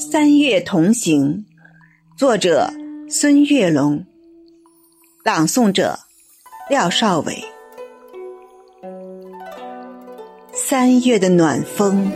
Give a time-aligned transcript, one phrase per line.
[0.00, 1.44] 三月同行，
[2.16, 2.72] 作者
[3.10, 4.06] 孙月龙，
[5.24, 5.98] 朗诵者
[6.70, 7.44] 廖少伟。
[10.52, 12.12] 三月的暖风，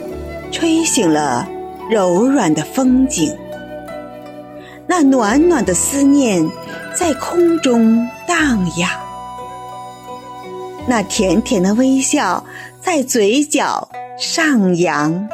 [0.53, 1.49] 吹醒了
[1.91, 3.37] 柔软的风景，
[4.87, 6.49] 那暖暖的思念
[6.95, 8.89] 在空中荡漾，
[10.87, 12.45] 那甜甜的微笑
[12.81, 15.29] 在嘴角上扬。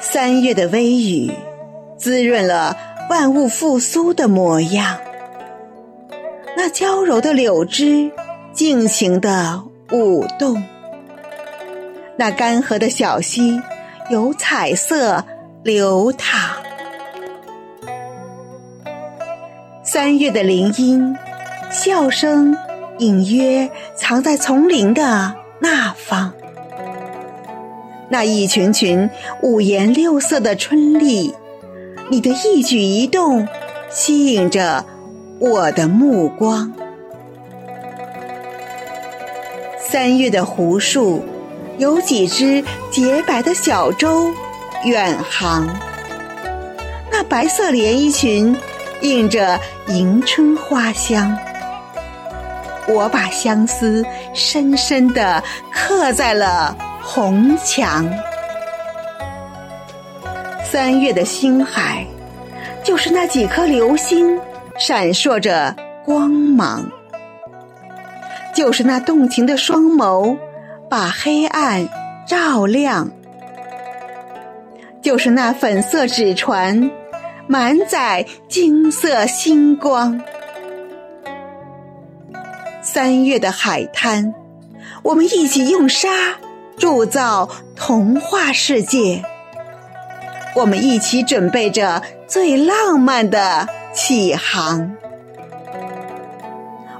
[0.00, 1.32] 三月的微雨，
[1.98, 2.76] 滋润了
[3.10, 4.96] 万物复苏的模样。
[6.56, 8.10] 那娇柔的柳枝，
[8.52, 10.62] 尽情的舞动。
[12.16, 13.60] 那干涸的小溪，
[14.10, 15.24] 有彩色
[15.62, 16.56] 流淌。
[19.82, 21.16] 三月的林荫，
[21.70, 22.56] 笑声
[22.98, 26.32] 隐约藏在丛林的那方。
[28.08, 29.08] 那一群群
[29.42, 31.34] 五颜六色的春丽，
[32.08, 33.46] 你的一举一动
[33.90, 34.84] 吸引着
[35.40, 36.72] 我的目光。
[39.88, 41.24] 三月的湖树，
[41.78, 44.30] 有几只洁白的小舟
[44.84, 45.66] 远航。
[47.10, 48.54] 那白色连衣裙，
[49.00, 51.36] 映着迎春花香。
[52.88, 56.76] 我把相思深深地刻在了。
[57.08, 58.04] 红墙，
[60.64, 62.04] 三月的星海，
[62.82, 64.38] 就是那几颗流星
[64.76, 66.84] 闪烁着光芒，
[68.52, 70.36] 就是那动情的双眸
[70.90, 71.88] 把黑暗
[72.26, 73.08] 照亮，
[75.00, 76.90] 就是那粉色纸船
[77.46, 80.20] 满载金色星光。
[82.82, 84.34] 三月的海滩，
[85.04, 86.08] 我们一起用沙。
[86.78, 89.22] 铸造童话世界，
[90.54, 94.94] 我们一起准备着最浪漫的起航。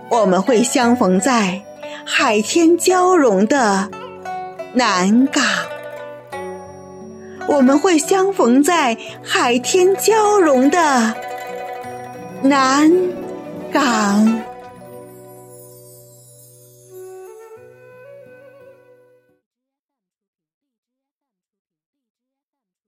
[0.08, 1.62] 我们会相逢在
[2.04, 3.90] 海天交融的
[4.72, 5.44] 南港，
[7.48, 11.14] 我们会相逢在海天交融的
[12.42, 12.90] 南
[13.72, 14.45] 港。